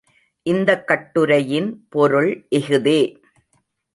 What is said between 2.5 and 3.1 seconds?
இஃதே!